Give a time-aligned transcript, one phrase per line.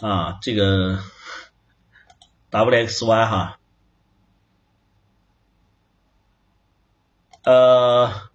[0.00, 1.02] 啊，这个
[2.50, 3.58] WXY 哈，
[7.42, 8.30] 呃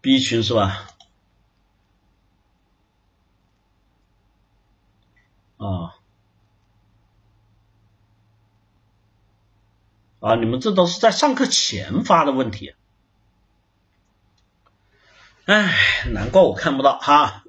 [0.00, 0.86] ，B 群是吧？
[5.58, 5.96] 啊，
[10.20, 12.74] 啊，你们这都是在上课前发的问题，
[15.44, 15.74] 哎，
[16.10, 17.44] 难怪我看不到哈。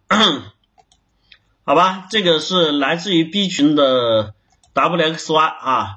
[1.68, 4.36] 好吧，这个是来自于 B 群的
[4.76, 5.96] WXY 啊，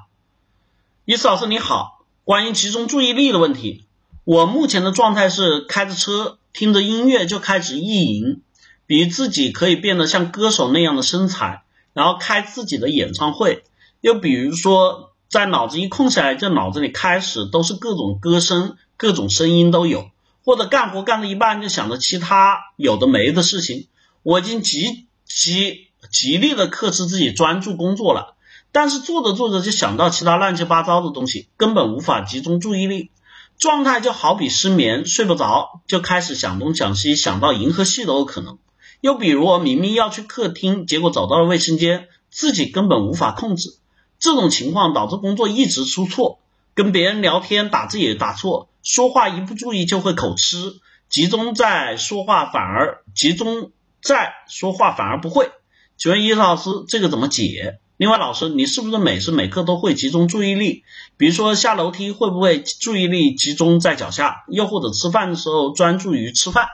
[1.05, 3.85] 伊斯老师你好，关于集中注意力的问题，
[4.23, 8.41] 我目前的状态是开着车听着音乐就开始意淫，
[8.87, 11.61] 比自己可以变得像歌手那样的身材，
[11.93, 13.63] 然后开自己的演唱会，
[14.01, 20.09] 又比如说在脑子一空下来，就脑子里开始都是各种歌声，各种声音都有，
[20.43, 23.87] 或者干活干到一半就想着其他有的没的事情，
[24.23, 25.05] 我已经极。
[25.29, 28.35] 极极力的克制自己专注工作了，
[28.71, 33.11] 但是做着做着就想到其他乱七八糟的东西，根本无法集中注意力，
[33.59, 38.57] 状态就好比失眠，睡不着，就开始想东想西，想到银河系都有可能。
[39.01, 43.77] 又比如我明明要去客厅，结果走到了卫生间，自己根本无法控制。
[44.19, 46.39] 这种情况导致工作一直出错，
[46.73, 53.71] 跟别人聊天打字也打错，说话一不注意就会口吃，集中在说话反而集中。
[54.01, 55.51] 在说话反而不会，
[55.97, 57.79] 请问伊老师这个怎么解？
[57.97, 60.85] 另外老师，你是不是每时每刻都会集中注意力？
[61.17, 64.45] 比如说下楼梯会不会注意力集中在脚下？
[64.47, 66.69] 又或者吃饭的时候专注于吃饭？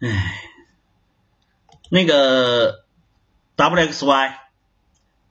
[0.00, 0.42] 哎，
[1.88, 2.84] 那个
[3.56, 4.34] WXY，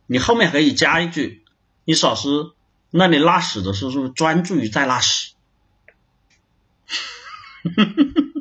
[0.07, 1.43] 你后面可以加一句，
[1.83, 2.51] 伊老师，
[2.91, 5.33] 那你拉屎的时候是不是专注于在拉屎？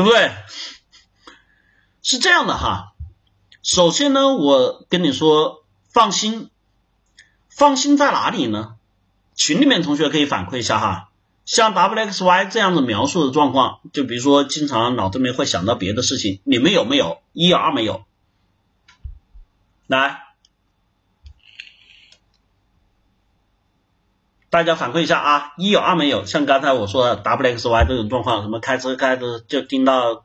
[0.00, 0.32] 对不对？
[2.00, 2.94] 是这样的哈。
[3.62, 6.48] 首先呢，我跟你说，放心，
[7.50, 8.76] 放心在哪里呢？
[9.34, 11.10] 群里面同学可以反馈一下哈。
[11.44, 17.20] 像 WXY 这样的描述的状况，就比如说经常脑子里面会想到别的事情，你们有没有？
[17.34, 18.06] 一二没有？
[19.86, 20.22] 来，
[24.50, 30.24] 大家反馈一下啊，一有二没有，像刚才我说的 W X Y 这种状况，什么开车开着就听到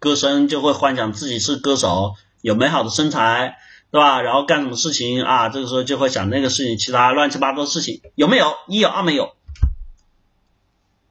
[0.00, 3.58] 歌声，就会幻想自己是歌手，有美好的身材，
[3.92, 4.22] 对吧？
[4.22, 5.50] 然后干什么事情啊？
[5.50, 8.56] 这个时候就会想那个事情，其他乱七八糟的事情有没有？
[8.66, 9.36] 一有二没有，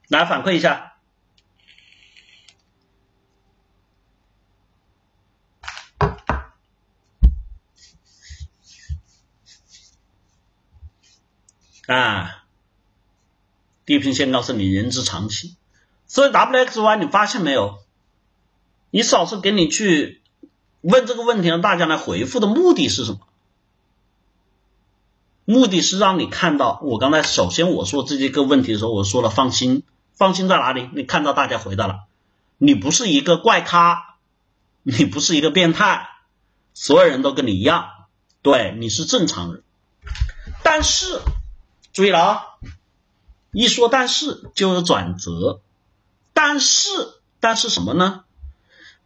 [0.10, 0.96] 来反馈一下
[11.88, 12.39] 啊。
[13.90, 15.56] 地平线告诉你人之常情，
[16.06, 17.80] 所以 W X Y 你发现没有？
[18.92, 20.22] 你老师给你去
[20.82, 23.22] 问这个问题，让大家来回复的目的是什么？
[25.44, 29.82] 目的是让你看到我刚才首先我说这些个问题的时候，我说了放心，
[30.14, 30.88] 放心在哪里？
[30.94, 32.02] 你看到大家回答了，
[32.60, 34.18] 你不是一个怪咖，
[34.84, 36.08] 你不是一个变态，
[36.76, 37.90] 所有人都跟你一样，
[38.44, 39.64] 对，你是正常人。
[40.62, 41.22] 但是
[41.92, 42.46] 注意了啊！
[43.52, 45.62] 一说但是就有转折，
[46.34, 46.90] 但是
[47.40, 48.24] 但是什么呢？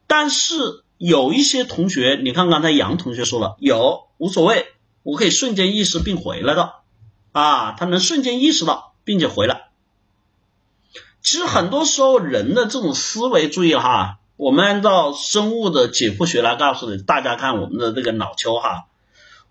[0.06, 4.68] 但是有一些同学，你看刚才杨同学说了，有无所谓，
[5.02, 6.74] 我可以瞬间意识并回来的
[7.32, 9.70] 啊，他能瞬间意识到并且回来。
[11.22, 18.88] 其实很多时候人的这种思维，注意哈，我们按照生物的解剖学来告诉你，大家看我们的这个脑丘哈，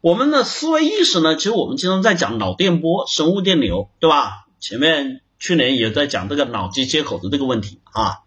[0.03, 4.47] 我们的思维意识呢，其实我们经常在讲脑电波、生物电流，对吧？
[4.63, 8.21] 前面去年也在讲这个脑机接口的这个问题啊，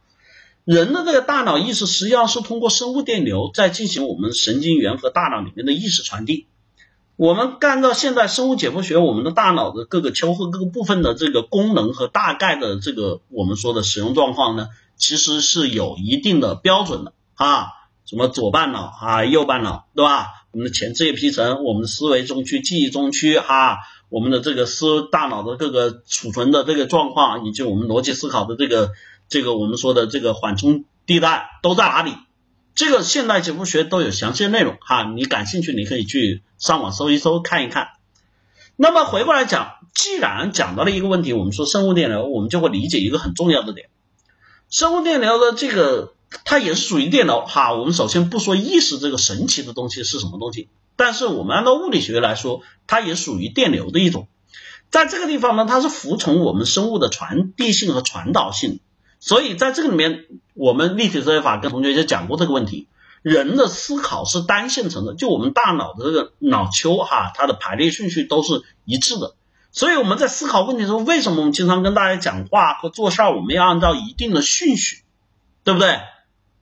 [0.66, 6.48] 人的这个大脑意识实际上是通过生物电流在进行我们神经元和大脑里面的意识传递。
[7.16, 14.68] 我们按照现在生物解剖学，我们的大脑的各个丘和各个部分的这个功能和大概的这个我们说的使用状况呢，
[14.98, 17.68] 其实是有一定的标准的啊，
[18.06, 20.28] 什么左半脑啊，右半脑，对吧？
[20.52, 23.78] 我们的前叶皮层，我们的思维中区、记忆中区啊。
[24.10, 28.92] 我们的这个思大脑的各个储存的这个状况，以及我们逻辑思考的这个
[29.28, 32.14] 这个我们说的这个缓冲地带都在哪里？
[32.76, 37.88] 这个现代解剖学都有详细的内容哈，你感兴趣你可以去上网搜一搜看一看。
[38.76, 43.88] 那么回过来讲，既然讲到了一个问题，我们说生物电流，我们就会理解一个很重要的点，
[44.70, 46.14] 生物电流的这个
[46.44, 47.74] 它也是属于电流哈。
[47.74, 50.68] 我们首先不说意识这个神奇的东西是什么东西。
[50.96, 54.28] 但是我们按照物理学来说，它也属于电流的一种，
[54.90, 58.80] 在这个地方呢，它是服从我们生物的传递性和传导性，
[59.20, 62.88] 所以在这个里面，我们立体思维法跟同学就讲过这个问题。
[63.22, 69.34] 人的思考是单线程的，就我们大脑的这个脑丘哈，它的排列顺序都是一致的。
[69.72, 75.04] 所以我们在思考问题的时候，为什么我们经常跟大家讲话和做事儿，我们要按照一定的顺序，
[75.64, 76.00] 对不对？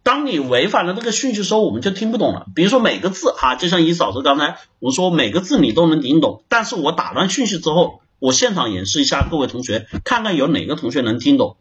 [0.03, 2.45] 当你违反了这个顺序时候，我们就听不懂了。
[2.53, 11.57] 比如说每个字哈，就像一嫂子刚才我说每个字你都能听懂，但是我打乱顺序之后，我现场演示一下，各位同学看看有哪个同学能听懂，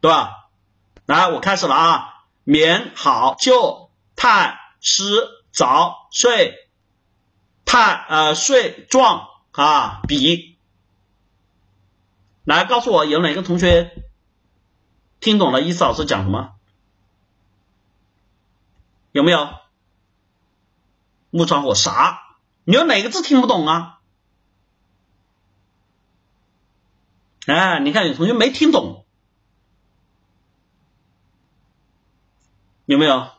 [0.00, 0.30] 对吧？
[1.06, 2.08] 来，我开始了啊，
[2.44, 3.84] 眠好就。
[4.18, 5.04] 太湿
[5.52, 6.54] 早睡
[7.66, 10.56] 太呃睡壮啊比，
[12.44, 13.92] 来告诉我有哪个同学
[15.20, 16.55] 听懂了伊嫂子讲什么？
[19.16, 19.48] 有没有？
[21.30, 22.36] 木窗火啥？
[22.64, 23.98] 你有哪个字听不懂啊？
[27.46, 29.06] 哎，你看有同学没听懂，
[32.84, 33.30] 有没有？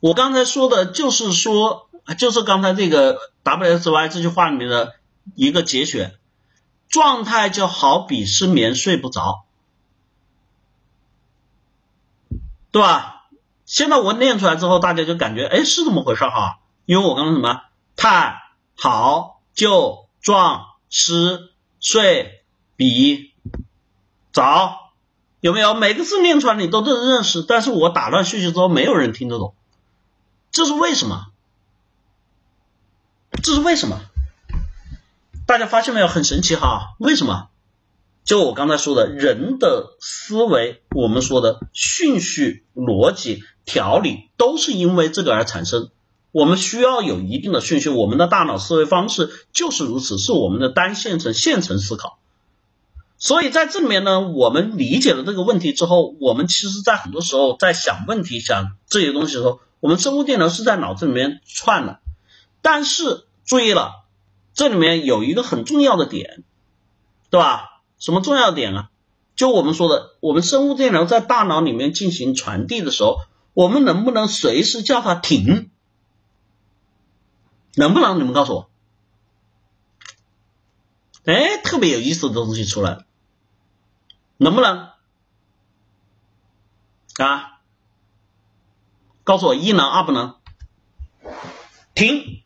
[0.00, 1.88] 我刚才说的就是说，
[2.18, 4.96] 就是刚才这个 W S Y 这句话里面的
[5.36, 6.18] 一个节选，
[6.88, 9.44] 状态就好比失眠睡不着，
[12.72, 13.14] 对吧？
[13.68, 17.60] 现在我念出来之后，大家就感觉哎是这么回事哈，因为我刚刚什么
[17.96, 18.40] 太
[18.74, 22.42] 好就壮失睡
[22.76, 23.34] 比
[24.32, 24.94] 早，
[25.40, 25.74] 有没有？
[25.74, 29.54] 每个字念出来你都都认识，但是我打乱顺序之后，没有人听得懂。
[30.50, 31.26] 这是为什么？
[33.42, 34.00] 这是为什么？
[35.46, 36.08] 大家发现没有？
[36.08, 36.94] 很神奇哈！
[36.98, 37.48] 为什么？
[38.24, 45.90] 就我刚才说的，人的思维，我们说的顺序、逻辑、调理，都是因为这个而产生。
[46.32, 52.18] 我们需要有一定的顺序，我们的大脑思维方式就是如此，是我们的单线程、线程思考。
[53.18, 59.60] 所以在这里面呢，我们理解了这个问题之后，我们其实在很多时候在想问题、想这些东西的时候。
[59.80, 62.00] 我们生物电流是在脑子里面串的，
[62.62, 63.92] 但是注意了，
[64.52, 66.42] 这里面有一个很重要的点，
[67.30, 67.80] 对吧？
[68.00, 68.90] 什么重要点啊？
[69.36, 73.18] 就我们说的，我们生物电流在大脑里面进行传递的时候，
[73.58, 75.72] 我们能不能随时叫他停？
[77.74, 78.20] 能不能？
[78.20, 78.70] 你们告诉我。
[81.24, 83.04] 哎，特别有意思的东西出来，
[84.36, 84.92] 能不能？
[87.16, 87.60] 啊？
[89.24, 90.36] 告诉我一能二不能？
[91.96, 92.44] 停！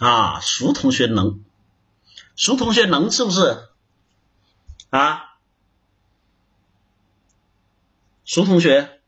[0.00, 1.44] 啊，熟同学能，
[2.36, 3.68] 熟同学能是不是？
[4.88, 5.36] 啊，
[8.24, 8.99] 熟同学，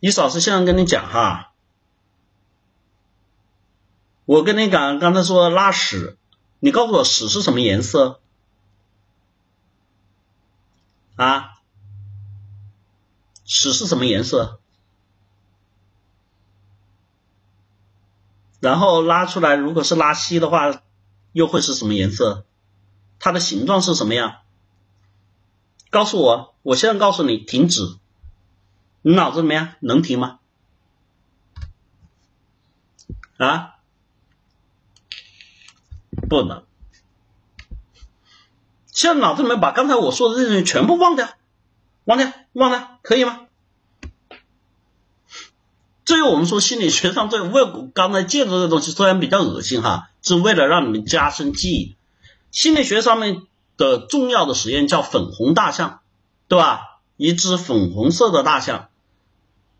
[0.00, 1.52] 你老师现在跟你讲哈，
[4.24, 6.16] 我跟你讲，刚才说拉屎，
[6.60, 8.20] 你告诉我屎是什么颜色？
[11.16, 11.54] 啊，
[13.44, 14.60] 屎是什么颜色？
[18.60, 20.82] 然后拉出来，如果是拉稀的话，
[21.32, 22.44] 又会是什么颜色？
[23.18, 24.36] 它的形状是什么样？
[25.90, 27.98] 告诉我，我现在告诉你，停止。
[29.02, 29.74] 你脑子怎么样？
[29.80, 30.38] 能停吗？
[33.38, 33.76] 啊？
[36.28, 36.64] 不能。
[38.86, 41.28] 现在脑子里面把刚才我说的这些东西全部忘掉，
[42.04, 43.42] 忘掉，忘掉，可以吗？
[46.04, 51.96] 至于我们说心理学上这个为刚才介绍的东西虽然比较恶心哈，是为了让你们加深记忆。
[52.50, 53.42] 心理学上面
[53.76, 56.00] 的重要的实验叫粉红大象，
[56.48, 56.87] 对吧？
[57.18, 58.88] 一只粉红色的大象。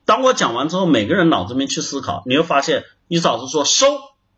[0.05, 3.87] 当我讲完之后，每个人脑子里面去思考，你会发现，你老师说收，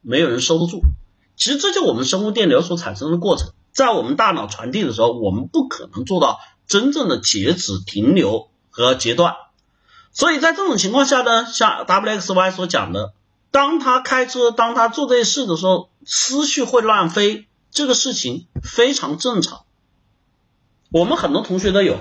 [0.02, 0.83] 没有人收得住。
[1.35, 9.35] 其实这就我们生物电流所产生的过程，在我们大脑传递的时候，我们不可能做到真正的截止、停留和截断。
[10.12, 13.14] 所以在这种情况下呢，像 W X Y 所讲的，
[13.50, 19.62] 当他开车，当他做这些事的时候，思绪会乱飞，这个事情非常正常。
[20.90, 21.97] 我们很多同学都有。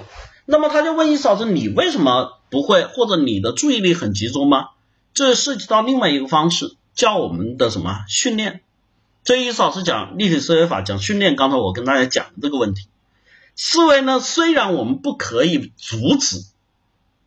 [0.51, 4.69] 那么他就问一嫂子，你为什么不会，或者你的注意力很集中吗？
[5.13, 8.61] 这涉及到另外一个方式，叫我们的什么训练？
[9.23, 11.35] 这一嫂子讲立体思维法，讲训练。
[11.35, 12.87] 刚才我跟大家讲这个问题，
[13.55, 16.43] 思维呢，虽然我们不可以阻止。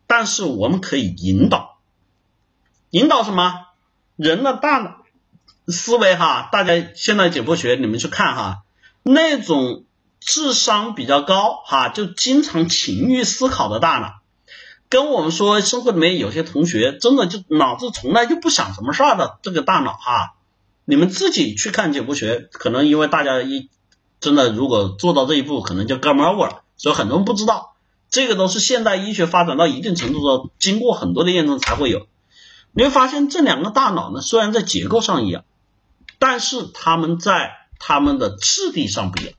[0.05, 1.79] 但是我们可以引导，
[2.91, 3.61] 引导什么？
[4.15, 4.97] 人的大脑
[5.67, 8.63] 思维哈，大家现在解剖学你们去看哈，
[9.01, 9.85] 那种
[10.25, 14.21] 智商比较高哈，就经常勤于思考的大脑，
[14.89, 20.35] 跟我们说生活里面有些同学真的就脑子从来就不想什么事儿的这个大脑哈，
[20.85, 23.69] 你们自己去看解剖学，可能因为大家一
[24.19, 27.75] 真的如果做到这一步，可能就 game over 了，所以很多人不知道。
[28.09, 32.07] 这个都是现代医学发展到一定程度之后，经过很多的验证才会有。
[32.71, 35.43] 你会发现这两个大脑呢，虽然在结构上一样，
[36.19, 39.33] 但是他们在他们的质地上不一样。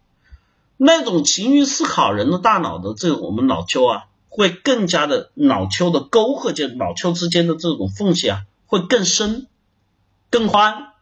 [0.76, 9.46] 那种勤于思考人的大脑的这个我们脑丘啊，会更加的脑丘的沟壑间脑丘之间的这种缝隙啊，会更深、
[10.30, 10.92] 更宽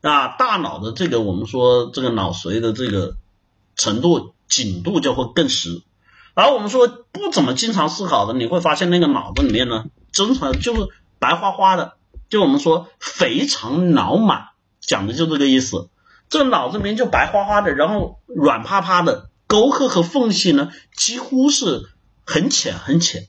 [0.00, 0.28] 啊。
[0.28, 3.16] 大脑的这个我们说这个脑髓的这个
[3.74, 5.82] 程度紧度就会更实。
[6.34, 11.94] 而我们说不怎么经常思考的，你会发现那个脑子里面呢，真常就是白花花的，
[12.28, 14.48] 就我们说肥肠脑满，
[14.80, 15.88] 讲的就这个意思。
[16.28, 21.88] 这脑子里面就白花花的，然后软趴趴的，沟壑和缝隙呢几乎是
[22.24, 23.28] 很浅很浅。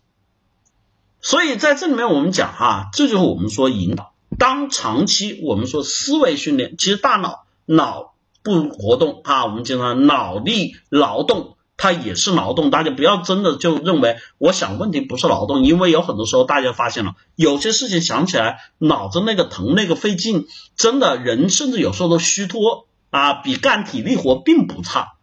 [1.21, 4.13] 所以在这里面我们讲哈，这就是我们说引导。
[4.39, 8.13] 当长期我们说思维训练，其实大脑脑
[8.43, 11.56] 不活动啊，我们经常脑力劳动。
[11.77, 25.13] 它也是劳动，大家不要真的就认为我想问题不是劳动，因为有很多时候大家发现了有些事情想起来脑子那个疼那个费劲，真的人甚至有时候都虚脱啊，比干体力活并不差。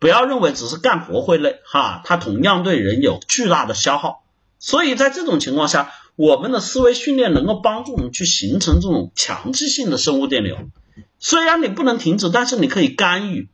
[0.00, 4.24] 不要认为只是干活会累哈，它同样对人有巨大的消耗。
[4.58, 10.56] 所以在这种情况下，我们的思维训练能够帮助我们去形成这种强制性的生物电流，
[11.20, 13.48] 虽然你不能停止，但是你可以干预。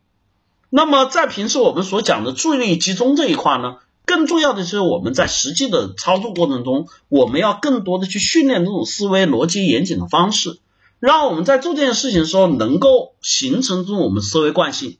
[0.74, 3.76] 那么在平时我们所讲的注意力集中这一块呢，
[4.06, 10.60] 更重要的是我们在实际的操作过程中，我们要更多的去训练这种思维逻辑严谨的方式，
[10.98, 14.96] 让我们在做这件事情的时候能够形成这种我们思维惯性。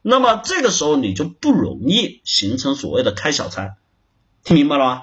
[0.00, 3.74] 那么这个时候你就不容易形成所谓的开小差，
[4.42, 5.02] 听明白了吗？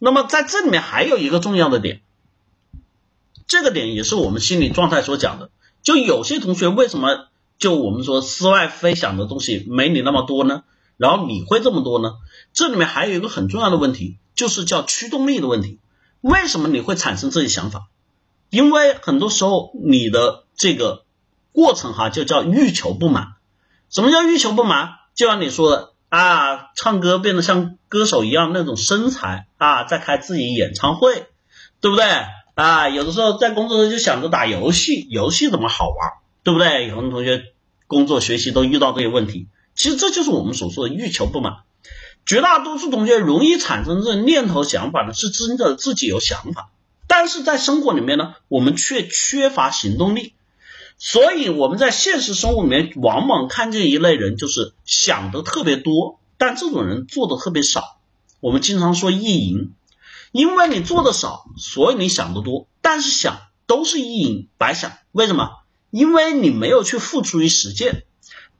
[0.00, 2.00] 那么在这里面还有一个重要的点，
[3.46, 5.50] 这个点也是我们心理状态所讲的，
[5.84, 7.28] 就有些同学为什么？
[7.58, 10.64] 就我们说，思外飞想的东西没你那么多呢，
[10.96, 12.14] 然后你会这么多呢？
[12.52, 15.78] 这里面还有一个很重要的问题，就是叫驱动力的问题。
[16.20, 17.88] 为什么你会产生这些想法？
[18.50, 21.04] 因为很多时候你的这个
[21.52, 23.28] 过程哈，就叫欲求不满。
[23.90, 24.90] 什么叫欲求不满？
[25.14, 31.26] 就像你说的啊，唱歌变得像歌手一样那种身材啊，在开自己演唱会，
[31.80, 32.04] 对不对？
[32.54, 36.12] 啊，有的时候在工作中就想着打游戏，游戏怎么好玩？
[36.46, 36.86] 对不对？
[36.86, 37.42] 有很多同学
[37.88, 41.64] 工作学习都遇到这些问题，其实这就是我们所说的欲求不满。
[42.24, 46.70] 绝大多数同学容易产生这念头想法呢，是真的自己有想法，
[47.08, 50.34] 但是在生活里面呢，我们却缺乏行动力。
[50.98, 57.98] 所以我们在现实生活里面往往看见一类人，就是想的特别多，但这种人做的特别少。
[58.38, 59.72] 我们经常说意淫，
[60.30, 64.92] 因为你做的少，所以你想的多，但是想都是意淫，白想。
[65.10, 65.50] 为什么？
[65.96, 68.04] 因为你没有去付诸于实践，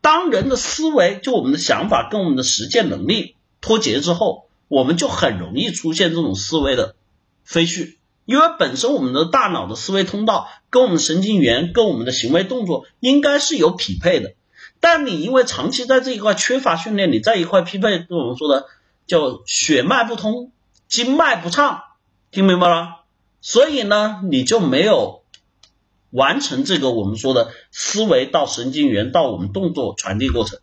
[0.01, 6.97] 当人的思维就我们的想法跟我们的实践能力脱节之后，我们就很容易出现这种思维的
[7.45, 7.97] 飞絮。
[8.25, 14.33] 因为本身我们的大脑的思维通道跟我们神经元跟我们的行为动作应该是有匹配的，
[14.81, 18.65] 但你因为长期在这一块缺乏训练，你在一块匹配跟，我们说的
[19.07, 20.53] 叫血脉不通，
[20.89, 21.83] 经脉不畅，
[22.31, 23.03] 听明白了？
[23.43, 25.21] 所以呢，你就没有。
[26.17, 30.59] 完成这个我们说的思维到神经元到我们动作传递过程，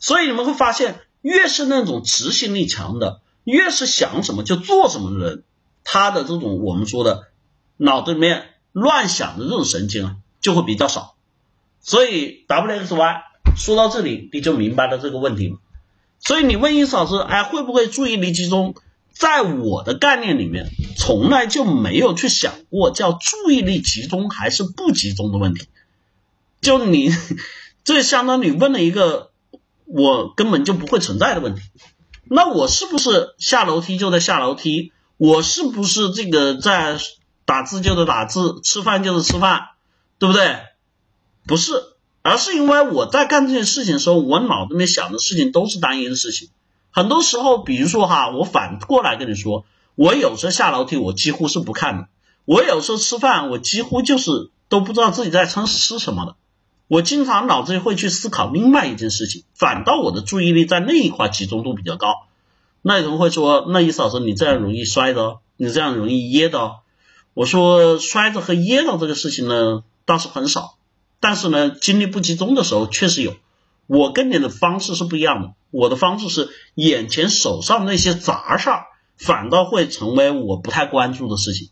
[0.00, 5.42] 所以你们会发现，越是那种执行力强的，越是想什么就做什么的人，
[5.84, 7.28] 他的这种我们说的
[7.76, 11.14] 脑子里面乱想的这种神经啊，就会比较少。
[11.80, 13.22] 所以 W X Y
[13.56, 15.58] 说到这里，你就明白了这个问题。
[16.18, 18.74] 所以你问伊老师，哎，会不会注意力集中？
[19.12, 25.68] 在我的概念里面，从来就没有去想过叫注意力集中还是不集中的问题。
[26.60, 27.10] 就你，
[27.84, 29.30] 这相当于问了一个
[29.84, 31.62] 我根本就不会存在的问题。
[32.24, 34.92] 那我是不是下楼梯就在下楼梯？
[35.16, 36.98] 我是不是这个在
[37.44, 39.68] 打字就在打字，吃饭就是吃饭，
[40.18, 40.56] 对不对？
[41.46, 41.72] 不是，
[42.22, 46.48] 而是因为我在干这件事情的时候，我脑子里面想的事情都是单一的事情。
[46.90, 52.04] 很多时候，比如说哈，我反过来跟你说，我有时候下楼梯，我几乎是不看的；
[52.44, 56.36] 我有时候吃饭，我几乎就是都不知道自己在吃吃什么的。
[56.88, 62.26] 我经常脑子里会去思考另外一件事情，反倒我的注意力在那一块集中度比较高。
[62.82, 66.72] 那有人会说，那意思老师，你这样容易摔的，你这样容易噎的。
[67.32, 70.76] 我说，摔着和噎到这个事情呢，倒是很少，
[71.20, 73.34] 但是呢，精力不集中的时候确实有。
[73.86, 78.84] 我跟你的方式是不一样的，我的方式是眼前手上那些杂事儿，
[79.16, 81.68] 反倒会成为我不太关注的事情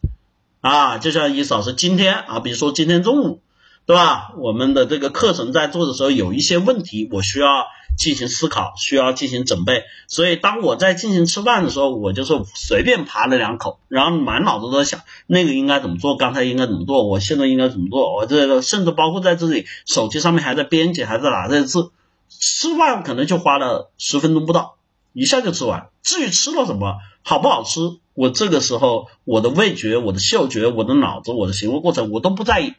[0.61, 0.99] 啊。
[0.99, 3.40] 就像伊老师今天啊，比如说今天中午，
[3.87, 4.32] 对吧？
[4.38, 7.66] 我们的这个课程在做的时候有一些问题，我需要
[7.99, 9.82] 进行思考，需要进行准备。
[10.06, 21.90] 所以当我在进行吃饭的时候，我就是随便扒了两口，然后满脑子都在想那个应该怎么做，刚才应该怎么做，我现在应该怎么做，我这个甚至包括在这里手机上面还在编辑，还在打这些字。
[22.28, 24.76] 吃饭可能就花了十分钟不到，
[25.12, 25.88] 一下就吃完。
[26.02, 27.81] 至于吃了什么，好不好吃，
[28.14, 32.75] 我这个时候我的味觉、我的嗅觉、我的脑子、我的行为过程，我都不在意。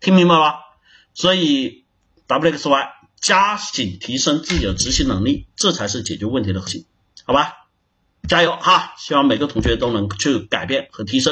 [0.00, 0.60] 听明白吧？
[1.14, 1.84] 所以
[2.26, 2.88] W X Y
[3.20, 6.84] 加紧提升自己的执行能力，这才是解决问题的核心，
[7.24, 7.58] 好吧？
[8.28, 8.94] 加油哈！
[8.98, 11.30] 希望每个同学都能去改变和提升。